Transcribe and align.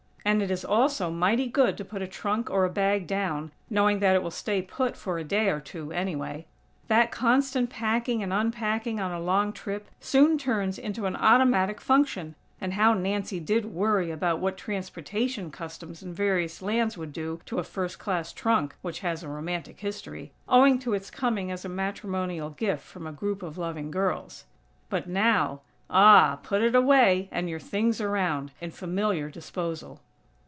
And 0.23 0.43
it 0.43 0.51
is 0.51 0.63
also 0.63 1.09
mighty 1.09 1.47
good 1.47 1.77
to 1.77 1.83
put 1.83 2.03
a 2.03 2.07
trunk 2.07 2.51
or 2.51 2.63
a 2.63 2.69
bag 2.69 3.07
down, 3.07 3.51
knowing 3.71 3.97
that 3.99 4.13
it 4.15 4.21
will 4.21 4.29
"stay 4.29 4.61
put" 4.61 4.95
for 4.95 5.17
a 5.17 5.23
day 5.23 5.49
or 5.49 5.59
two, 5.59 5.91
anyway. 5.91 6.45
That 6.89 7.11
constant 7.11 7.71
packing 7.71 8.21
and 8.21 8.31
unpacking 8.31 8.99
on 8.99 9.11
a 9.11 9.19
long 9.19 9.51
trip, 9.51 9.89
soon 9.99 10.37
turns 10.37 10.77
into 10.77 11.07
an 11.07 11.15
automatic 11.15 11.81
function; 11.81 12.35
and 12.61 12.73
how 12.75 12.93
Nancy 12.93 13.39
did 13.39 13.65
worry 13.73 14.11
about 14.11 14.37
what 14.39 14.57
transportation 14.59 15.49
customs 15.49 16.03
in 16.03 16.13
various 16.13 16.61
lands 16.61 16.95
would 16.99 17.11
do 17.11 17.39
to 17.47 17.57
a 17.57 17.63
first 17.63 17.97
class 17.97 18.31
trunk 18.31 18.75
which 18.83 18.99
has 18.99 19.23
a 19.23 19.27
romantic 19.27 19.79
history, 19.79 20.31
owing 20.47 20.77
to 20.79 20.93
its 20.93 21.09
coming 21.09 21.49
as 21.51 21.65
a 21.65 21.69
matrimonial 21.69 22.51
gift 22.51 22.83
from 22.83 23.07
a 23.07 23.11
group 23.11 23.41
of 23.41 23.57
loving 23.57 23.89
girls. 23.89 24.45
But 24.87 25.09
now; 25.09 25.61
ah!! 25.89 26.35
Put 26.43 26.61
it 26.61 26.75
away, 26.75 27.27
and 27.31 27.49
your 27.49 27.59
things 27.59 27.99
around, 27.99 28.51
in 28.61 28.69
familiar 28.69 29.27
disposal. 29.31 29.99